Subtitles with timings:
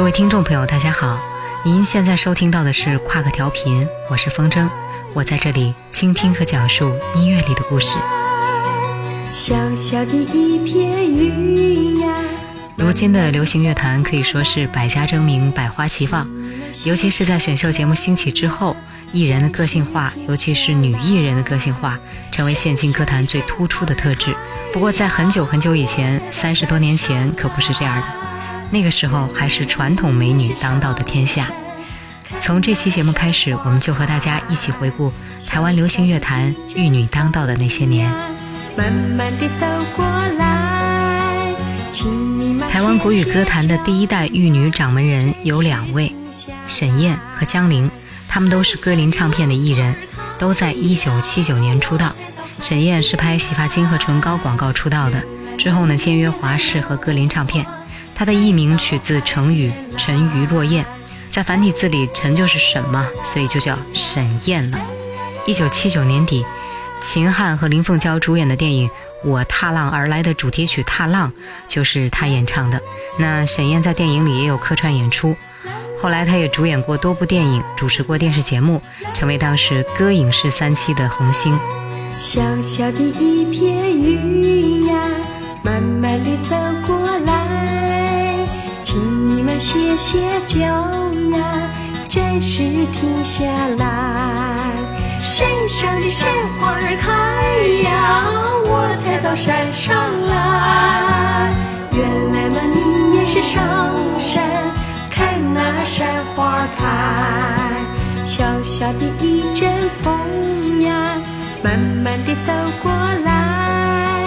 [0.00, 1.20] 各位听众朋友，大家好，
[1.62, 4.66] 您现在收听到的是跨个调频，我是风筝，
[5.12, 7.98] 我在这里倾听和讲述音乐里的故事。
[9.30, 12.08] 小小的一片云呀，
[12.78, 16.26] 如今的流行乐坛可以说是百家争鸣、百花齐放，
[16.82, 18.74] 尤其是在选秀节目兴起之后，
[19.12, 21.98] 艺人的个性化，尤其是女艺人的个性化，
[22.32, 24.34] 成为现今歌坛最突出的特质。
[24.72, 28.06] 不过，在很久很久以前，三十多年前可不是这样的，
[28.70, 31.46] 那个时候还是传统美女当道的天下。
[32.38, 35.12] 从这期节目开始，我们就和大家一起回顾
[35.46, 38.08] 台湾流行乐坛玉女当道的那些年。
[38.76, 40.06] 慢慢地走过
[40.38, 41.52] 来，
[42.70, 46.14] 台湾国语歌坛的第一代玉女掌门人有两位，
[46.68, 47.90] 沈燕和江玲，
[48.28, 49.94] 她们都是歌林唱片的艺人，
[50.38, 52.14] 都在一九七九年出道。
[52.60, 55.22] 沈燕是拍洗发精和唇膏广告出道的，
[55.58, 57.66] 之后呢签约华视和歌林唱片。
[58.20, 60.84] 他的艺名取自成语“沉鱼落雁”，
[61.32, 64.78] 在繁体字里“沉”就是什么，所以就叫沈燕了。
[65.46, 66.44] 一九七九年底，
[67.00, 68.86] 秦汉和林凤娇主演的电影
[69.24, 71.30] 《我踏浪而来》的主题曲《踏浪》
[71.66, 72.82] 就是他演唱的。
[73.18, 75.34] 那沈燕在电影里也有客串演出，
[75.98, 78.82] 后来她也主演过多部电影，主持过电视节目，
[79.14, 81.58] 成为当时歌影视三栖的红星。
[82.20, 85.00] 小小的一片云呀，
[85.64, 86.54] 慢慢地走
[86.86, 87.39] 过来，
[88.90, 91.38] 请你们歇歇脚呀，
[92.08, 93.46] 暂时停下
[93.78, 94.74] 来。
[95.20, 97.08] 山上的山花儿开
[97.84, 98.26] 呀，
[98.66, 99.94] 我才到山上
[100.26, 101.52] 来。
[101.92, 102.02] 原
[102.32, 103.54] 来嘛，你也是上
[104.18, 104.42] 山
[105.08, 106.82] 看那山花开。
[108.24, 109.70] 小小的一阵
[110.02, 111.14] 风呀，
[111.62, 112.52] 慢慢地走
[112.82, 112.90] 过
[113.24, 114.24] 来，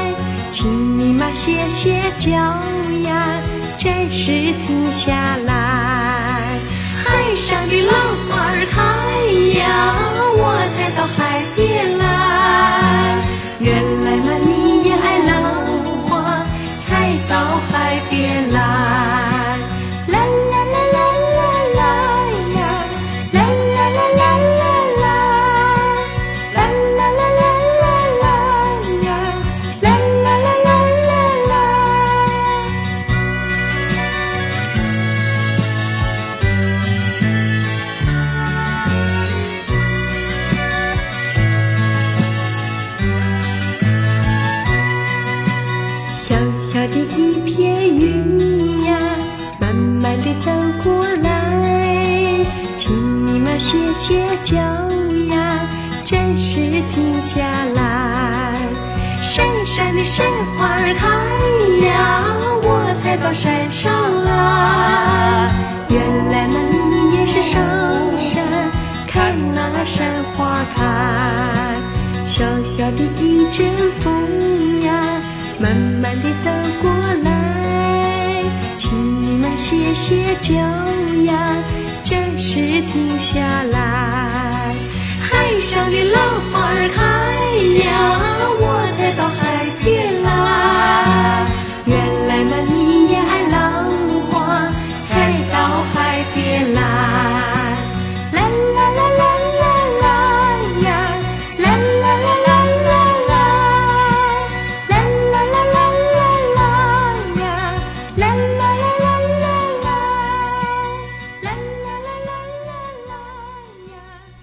[0.54, 3.42] 请你嘛歇歇脚呀，
[3.84, 4.32] 暂时
[4.66, 6.58] 停下来。
[7.04, 7.94] 海上的浪
[8.30, 8.80] 花儿开
[9.60, 9.94] 呀，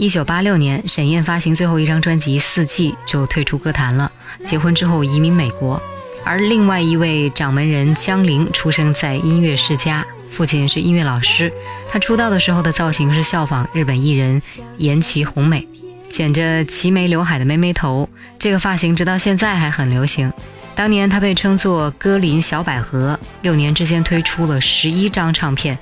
[0.00, 4.10] 一九八六年，沈燕发行最后一张专辑《四季》就退出歌坛了。
[4.46, 5.78] 结婚之后移民美国，
[6.24, 11.52] 而另外一位掌门人江玲出生在音乐世家，父亲是音乐老师。
[11.90, 14.40] 她出道的时候的造型是效仿日本艺人
[14.78, 15.68] 岩崎宏美，
[16.08, 20.32] 剪着齐眉刘海的妹妹头，这个发型直到现在还很流行。
[20.74, 25.78] 当年她被称作歌林小百合，六年之间推出了十一张唱片，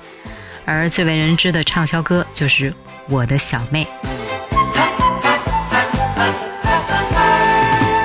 [0.65, 2.69] 而最为人知的畅销歌就是
[3.09, 3.85] 《我的小妹》。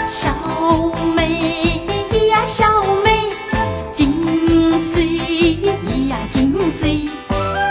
[0.06, 0.30] 小
[1.14, 1.28] 妹
[2.28, 3.28] 呀，小妹，
[3.92, 5.04] 金穗
[6.08, 6.90] 呀，金穗，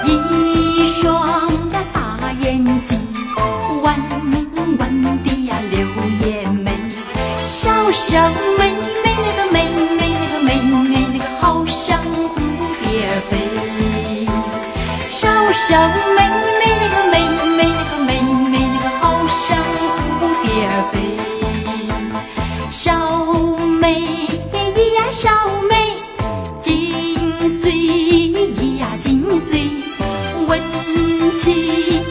[0.06, 3.02] 一双呀大眼睛，
[3.82, 4.00] 弯
[4.78, 5.88] 弯的呀柳
[6.22, 6.72] 叶眉，
[7.48, 8.30] 小小
[8.60, 8.72] 妹
[9.04, 9.66] 妹那个妹
[9.98, 12.30] 妹那个妹妹那个好像蝴
[12.86, 13.32] 蝶飞，
[15.10, 15.76] 小小
[31.34, 32.03] 起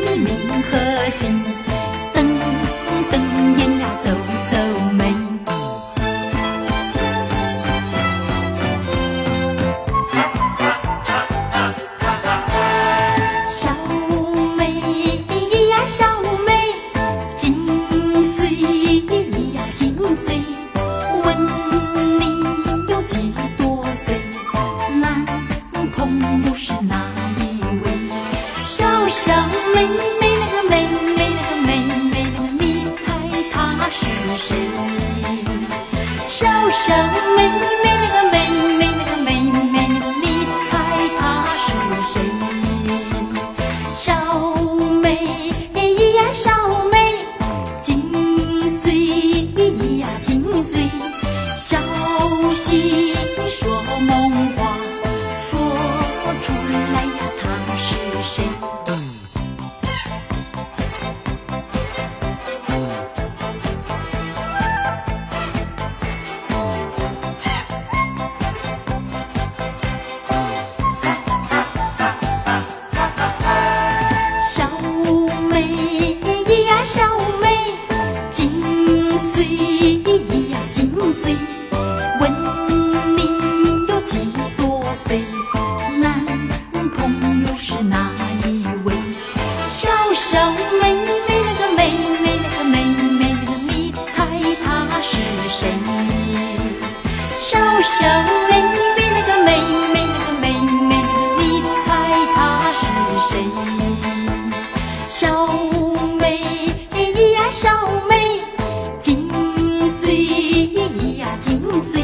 [111.83, 112.01] c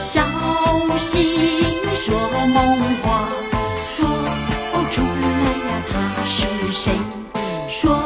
[0.00, 0.20] 小
[0.98, 1.38] 心
[1.94, 2.18] 说
[2.52, 3.28] 梦话
[3.86, 4.08] 说
[4.72, 6.92] 不出来呀他是谁
[7.70, 8.02] 说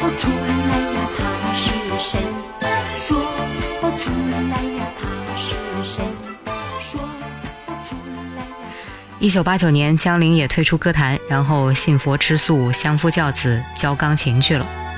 [0.00, 1.70] 不出来呀他是
[2.00, 2.20] 谁
[2.96, 3.16] 说
[3.80, 5.54] 不出来呀他是
[5.84, 6.02] 谁
[6.80, 7.00] 说
[7.64, 8.44] 不出来呀
[9.20, 14.89] 一九八九年江铃也退出歌坛然后信佛吃素相夫教子教钢琴去了。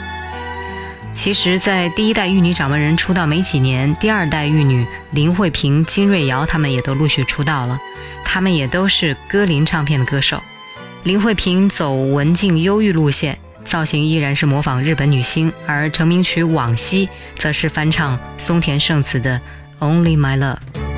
[1.23, 7.81] 其实在第一代玉女掌门人出道没几年第二代玉女林慧萍金瑞瑶她们也都陆续出道了。
[8.25, 10.43] 她们也都是歌林唱片的歌手。
[11.05, 19.41] 林慧萍走文静忧郁路线造型依然是模仿日本女星而成名曲往昔则是翻唱松田圣子的
[19.79, 20.92] only my love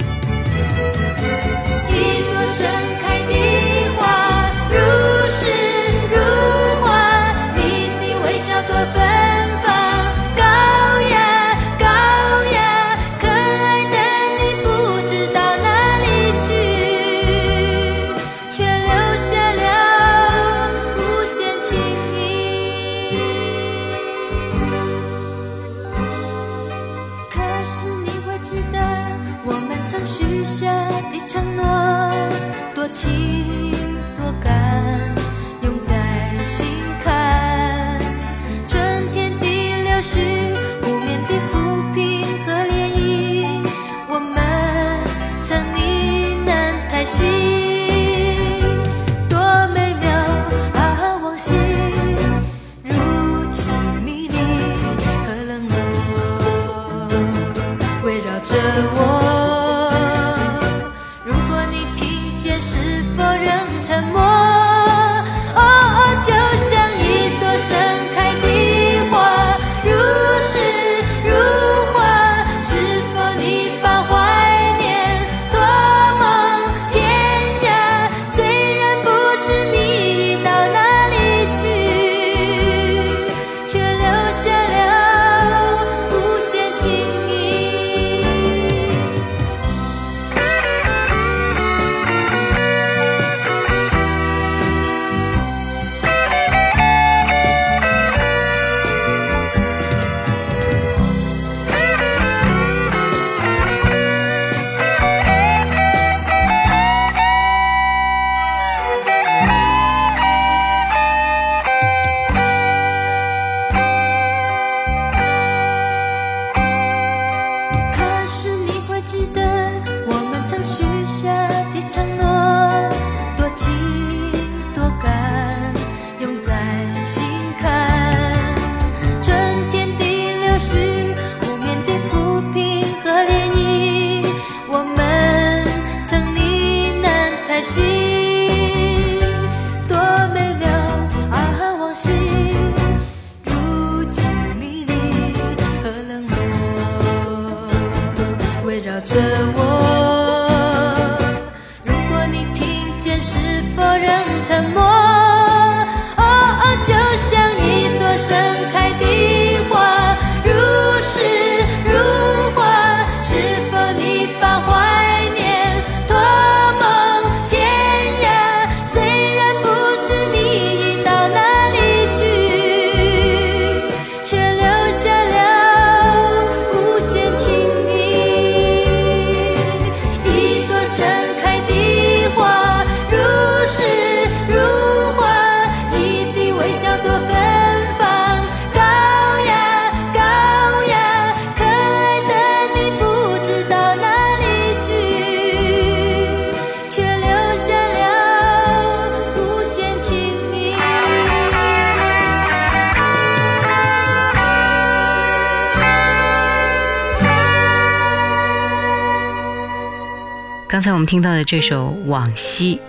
[211.04, 212.80] 听到的这首往昔。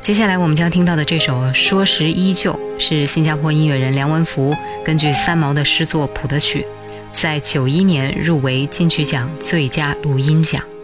[0.00, 6.66] 接下来我们将听到的这首说时依旧是新加坡音乐人梁文福根据三毛的诗作谱的曲
[7.12, 10.79] 在九一年入围金曲奖最佳录音奖。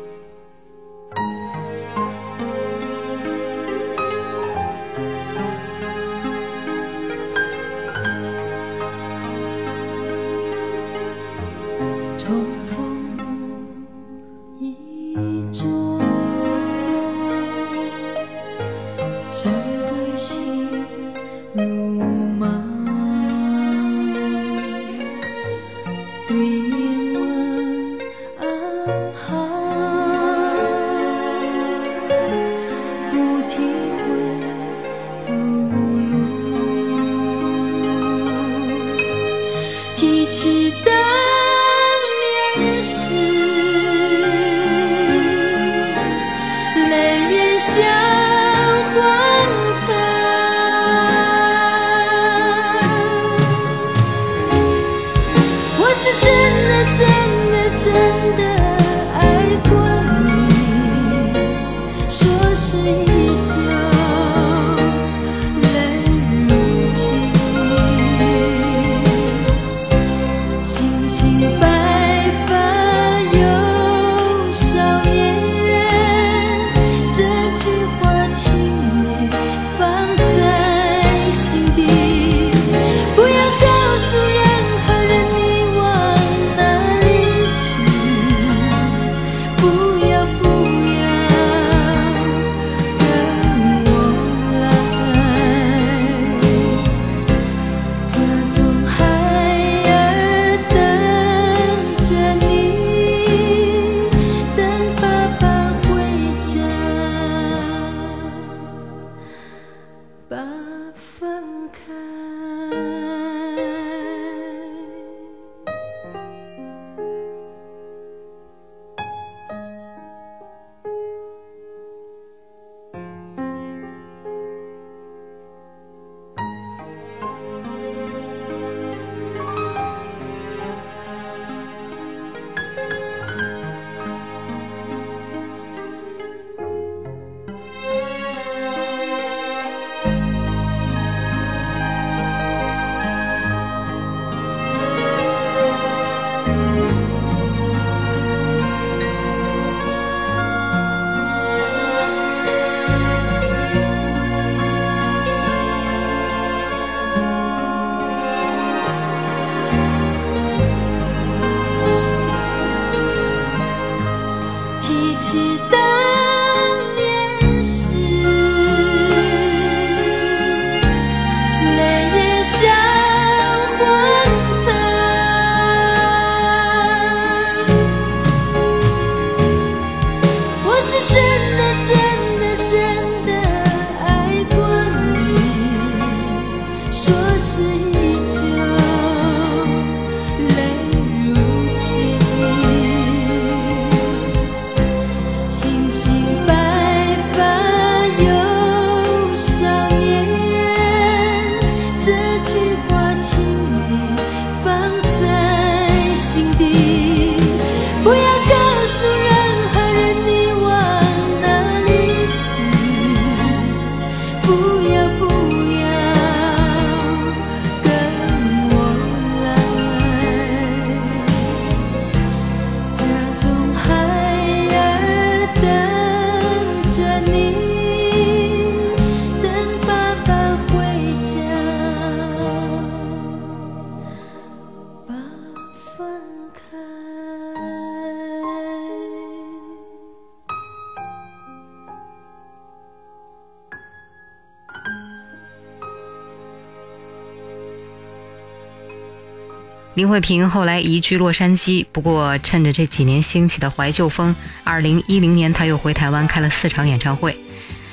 [249.97, 254.37] 林慧萍后来移居洛杉矶，不过趁着这几年兴起的怀旧风
[254.67, 257.35] ，2010年她又回台湾开了四场演唱会。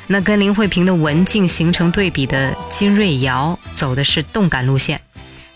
[0.08, 5.00] 那跟林慧萍的文静形成对比的金瑞瑶，走的是动感路线。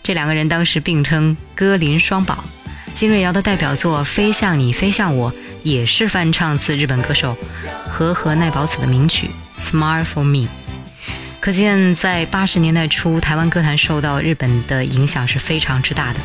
[0.02, 2.42] 这两个人当时并称“歌林双宝”。
[2.94, 5.30] 金瑞瑶的代表作《飞向你，飞向我》
[5.62, 7.36] 也是翻唱自日本歌手
[7.86, 9.28] 和和奈保子的名曲
[9.62, 10.46] 《Smile for Me》。
[11.48, 16.20] 可见，在八十年代初，台湾歌坛受到日本的影响是非常之大的。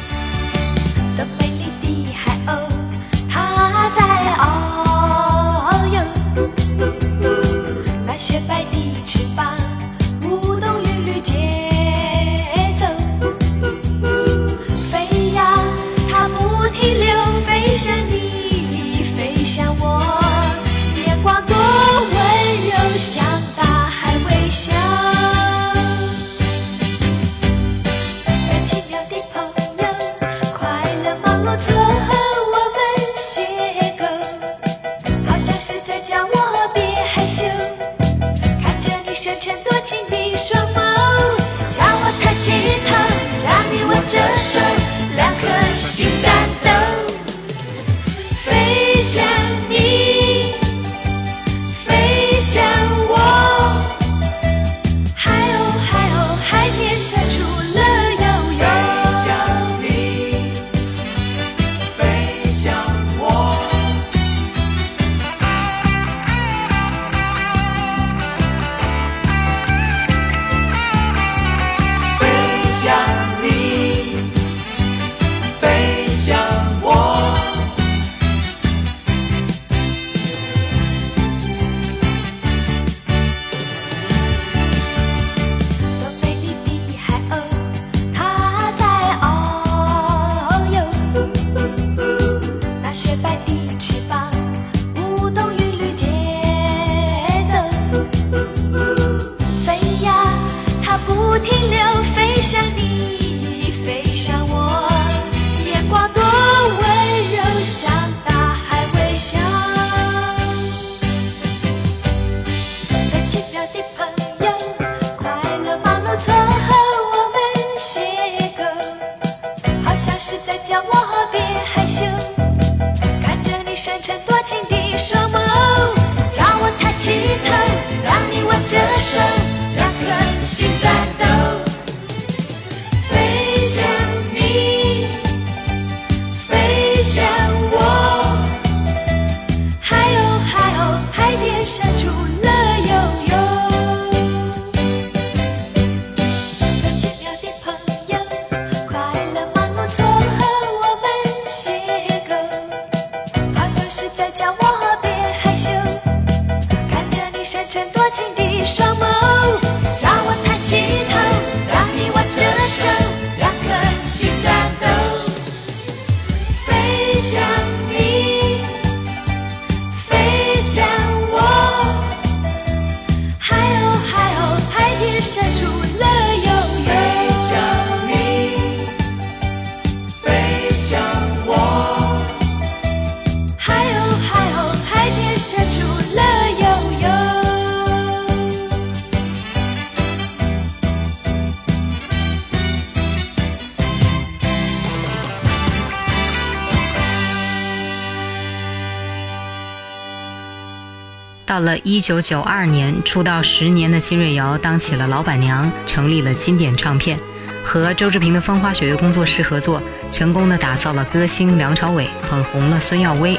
[201.85, 207.19] 一九九二年，出道十年的金瑞瑶当起了老板娘，成立了经典唱片，
[207.61, 213.37] 和周志平的风花雪月工作室合作，成功的打造了歌星梁朝伟，捧红了孙耀威。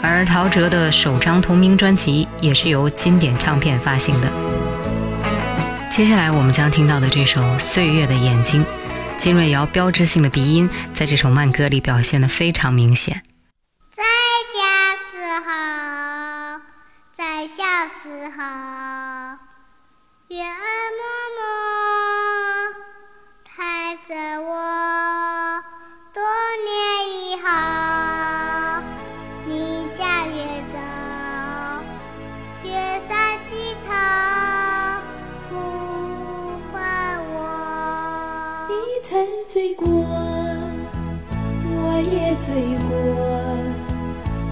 [0.00, 4.28] 而陶喆的首张同名专辑也是由经典唱片发行的。
[5.90, 8.64] 接下来我们将听到的这首《岁月的眼睛》，
[9.16, 13.22] 金瑞瑶标志性的鼻音在这首慢歌里表现得非常明显。
[18.02, 18.42] 时候，
[20.26, 20.64] 月儿
[20.98, 21.00] 默
[21.38, 21.40] 默
[23.46, 24.10] 看着
[24.42, 24.50] 我。
[26.12, 26.20] 多
[26.64, 26.74] 年
[27.14, 27.46] 以后，
[29.46, 30.34] 你家越
[30.72, 30.74] 走，
[32.64, 32.68] 越
[33.08, 33.88] 上溪头
[35.48, 35.52] 呼
[36.72, 36.74] 唤
[37.32, 37.36] 我。
[38.68, 38.72] 你
[39.04, 39.10] 曾
[39.44, 39.86] 醉过，
[41.70, 41.72] 我
[42.10, 42.50] 也醉
[42.88, 42.90] 过，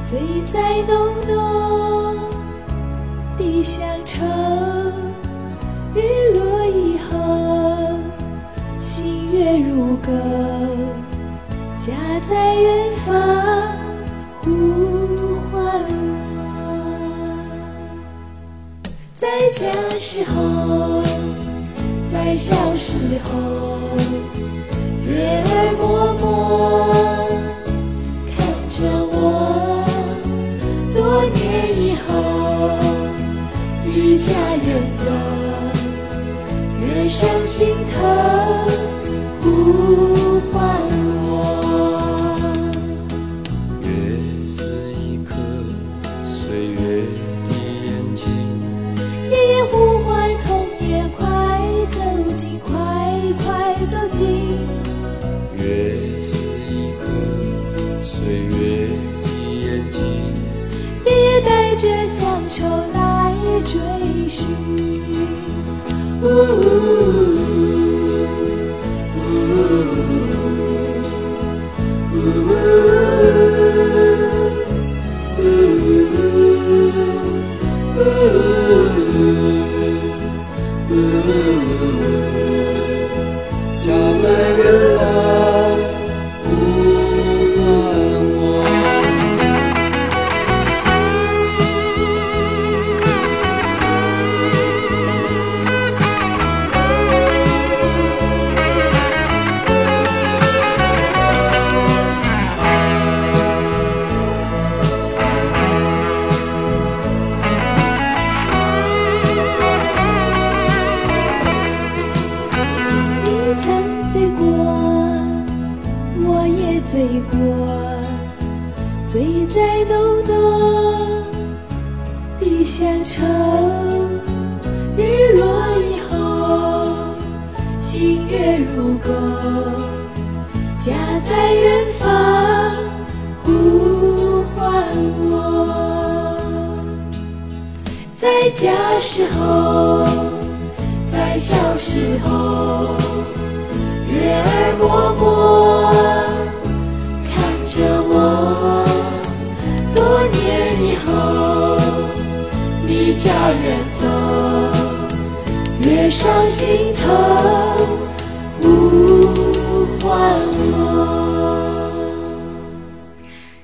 [0.05, 0.09] 醉
[0.47, 0.55] 在
[0.87, 0.95] 浓
[1.27, 1.39] 浓
[3.62, 4.18] 乡愁。
[5.94, 6.01] 日
[6.35, 7.18] 落以后，
[8.79, 10.11] 星月如钩，
[11.79, 11.92] 家
[12.29, 13.12] 在远方
[14.40, 14.46] 呼
[15.35, 15.83] 唤
[16.37, 16.38] 我，
[19.16, 19.66] 在家
[19.99, 21.03] 时候，
[22.11, 22.94] 在小时
[23.25, 23.31] 候，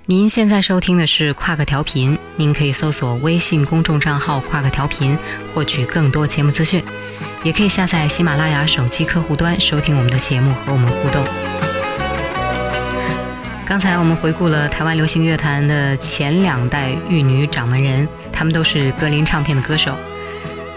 [0.09, 5.19] 您现在收听的是跨个调频，您可以搜索微信公众账号“跨个调频”
[5.53, 6.81] 获取更多节目资讯，
[7.43, 11.25] 也可以下载喜马拉雅手机客户端收听我们的节目和我们互动。
[13.67, 19.97] 刚才我们回顾了台湾流行乐坛的前两代玉女掌门人，他们都是歌林唱片的歌手。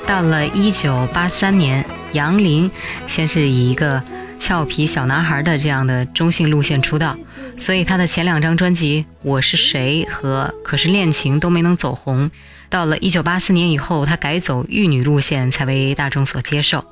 [0.08, 2.72] 到了一九八三年，杨林
[3.06, 4.02] 先是以一个
[4.39, 7.15] 俏皮小男孩的这样的中性路线出道，
[7.58, 12.32] 所以他的前两张专辑《我是谁》和《可是恋情》都没能走红。
[12.69, 16.86] 到了一九八四年以后，他改走玉女路线，才为大众所接受。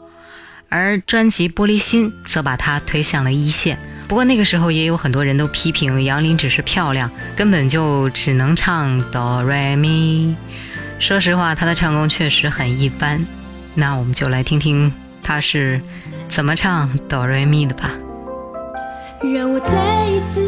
[0.70, 3.80] 而专辑《玻璃心》则把他推向了一线。
[4.08, 10.36] 不过那个时候也有很多人都批评杨林只是漂亮，根本就只能唱哆来咪。
[11.00, 13.24] 说实话，他的唱功确实很一般。
[13.76, 15.80] 那我们就来听听他是
[16.30, 17.92] 怎么唱哆来咪的吧。
[19.22, 20.42] 让我再一次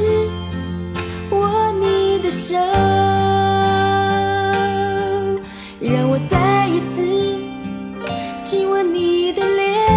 [1.31, 2.55] 握你的手，
[5.79, 7.01] 让我再一次
[8.45, 9.87] 亲吻你的脸，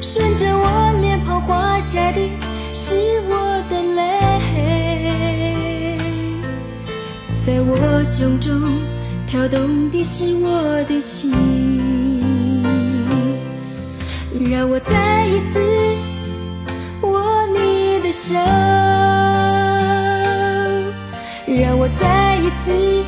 [0.00, 2.20] 顺着我脸庞滑下的
[2.72, 2.94] 是
[3.28, 4.20] 我的泪，
[7.44, 8.62] 在我胸中
[9.26, 11.79] 跳动的是我的心。
[14.42, 15.60] 让我再一次
[17.02, 18.34] 握你的手，
[21.46, 23.04] 让我再一次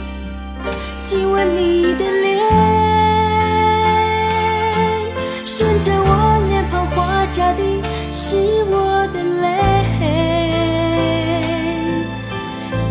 [1.03, 2.39] 亲吻你的脸，
[5.47, 7.63] 顺着我脸庞滑下的
[8.13, 8.37] 是
[8.69, 9.47] 我的泪，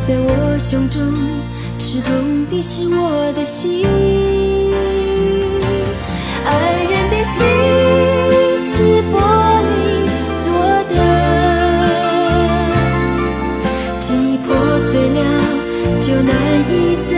[0.08, 1.13] 在我胸中
[1.77, 3.88] 刺痛的是我的心。
[6.43, 7.45] 爱人的心
[16.21, 16.36] 难
[16.69, 17.11] 以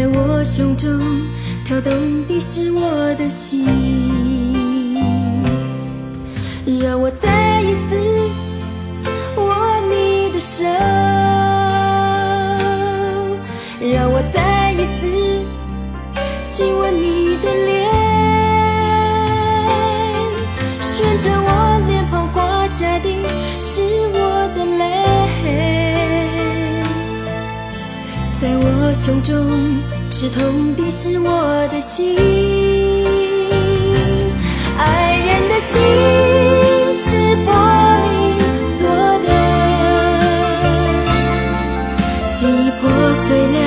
[0.00, 0.98] 在我胸中
[1.62, 1.92] 跳动
[2.26, 3.66] 的是我的心，
[6.80, 7.98] 让我再一次
[9.36, 10.64] 握你的手，
[13.78, 15.44] 让我再一次
[16.50, 17.79] 亲吻你的脸，
[28.90, 29.36] 我胸中
[30.10, 32.18] 刺痛的是我的心，
[34.76, 35.80] 爱人的心
[36.92, 37.06] 是
[37.46, 37.48] 玻
[38.02, 38.10] 璃
[38.80, 38.82] 做
[39.22, 39.28] 的，
[42.34, 42.90] 记忆破
[43.28, 43.59] 碎了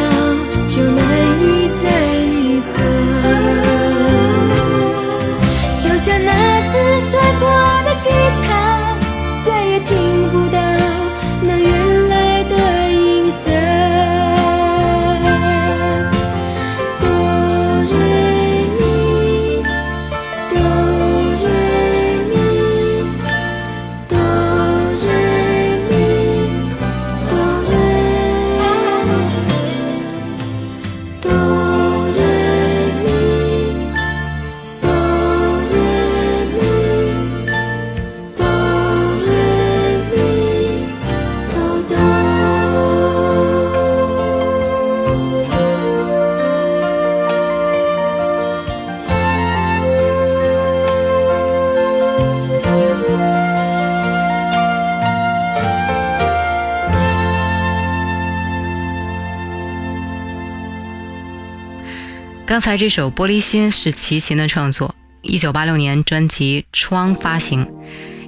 [62.73, 67.67] 才这首《玻璃心》是齐秦的创作，一九八六年专辑《窗》发行。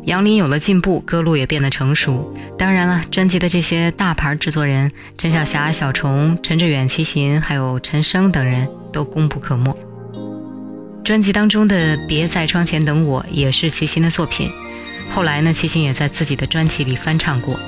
[0.03, 2.31] 杨林有了进步，歌路也变得成熟。
[2.55, 9.75] 当然了，专辑的这些大牌制作人陈小霞、小虫、陈志远、齐秦，还有陈升等人都功不可没。
[11.03, 14.51] 专辑当中的《别在窗前等我》也是齐秦的作品。
[15.10, 17.60] 后来呢，齐秦也在自己的专辑里翻唱过。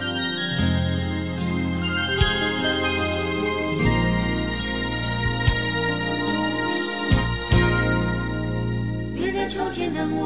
[10.15, 10.25] 我，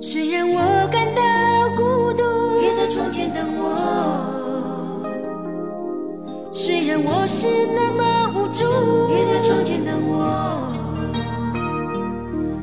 [0.00, 1.20] 虽然我感到
[1.76, 2.22] 孤独。
[2.60, 3.62] 别在窗前等我，
[6.52, 8.02] 虽然我是那么
[8.34, 8.64] 无助。
[9.08, 10.72] 别在窗前等我，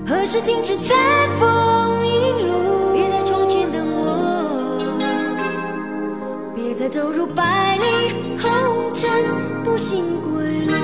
[0.08, 0.96] 何时停止在
[1.40, 2.94] 风引路？
[2.94, 4.00] 别在窗前等我，
[6.56, 9.10] 别再走入百里红尘，
[9.64, 10.81] 不信归路。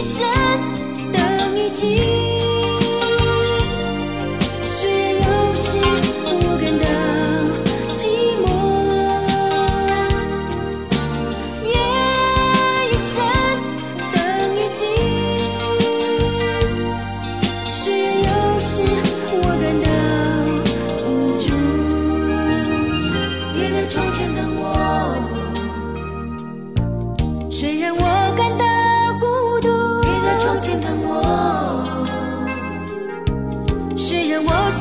[0.00, 0.24] 夜已深，
[1.12, 2.19] 灯已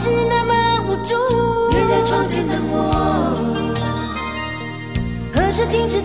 [0.01, 0.53] 是那么
[0.87, 1.13] 无助，
[2.07, 3.75] 窗前等我。
[5.33, 5.99] 何时停止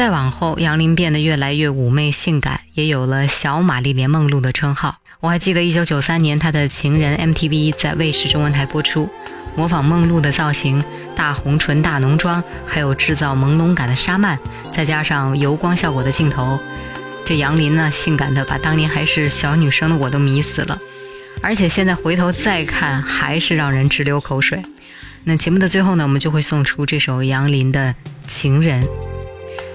[0.00, 4.96] 再往后，杨林变得越来越妩媚性感，也有了“小玛丽莲梦露”的称号。
[5.20, 9.10] 我还记得1993年，她的《情人》MTV 在卫视中文台播出，
[9.54, 10.82] 模仿梦露的造型，
[11.14, 14.38] 大红唇、大浓妆，还有制造朦胧感的纱幔，
[14.72, 16.58] 再加上油光效果的镜头，
[17.22, 20.78] 这杨林呢，性感的把当年还是小女生的我都迷死了。
[21.42, 24.62] 而且现在回头再看，还是让人直流口水。
[25.24, 27.94] 那节目的最后呢，我们就会送出这首杨林的
[28.26, 28.82] 《情人》。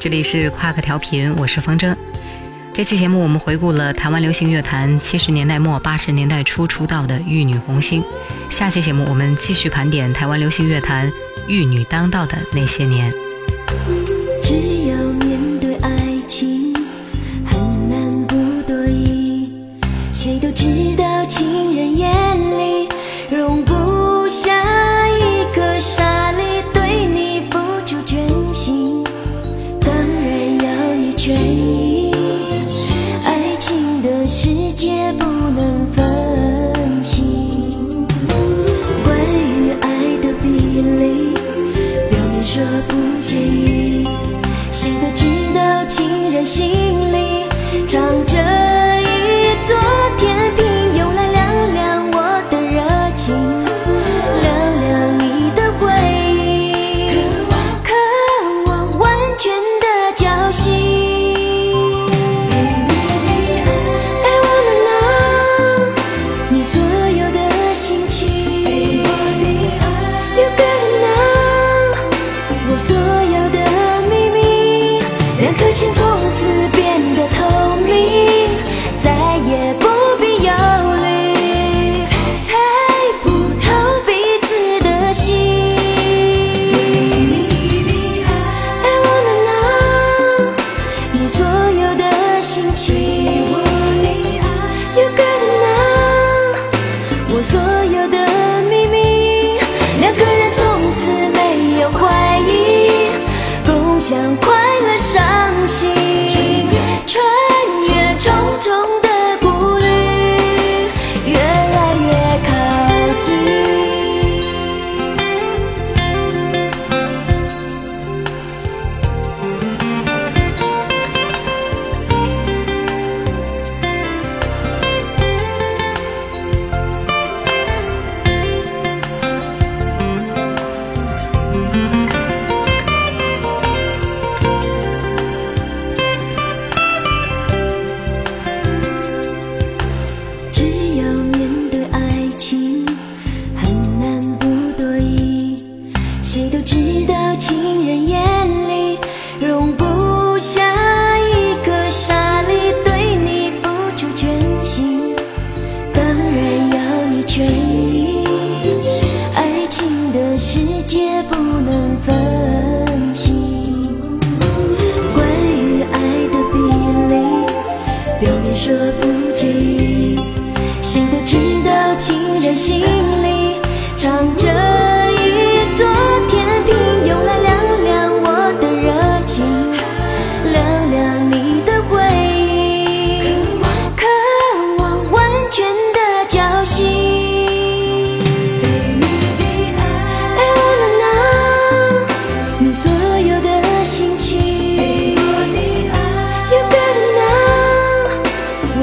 [0.05, 1.95] 这里是夸克调频，我是风筝。
[2.71, 8.03] 这期节目我们回顾了台湾流行乐坛七十年代末八十年代初出道的玉女红星。
[8.51, 11.11] 下期节目我们继续盘点台湾流行乐坛
[11.47, 13.11] 玉女当道的那些年。
[14.43, 14.53] 只
[14.89, 15.89] 要面对爱
[16.27, 16.71] 情，
[17.43, 19.57] 很难不多疑。
[20.13, 22.13] 谁都知道情人眼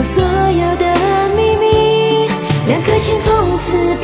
[0.05, 0.95] 所有的
[1.37, 2.29] 秘密，
[2.67, 3.95] 两颗心从此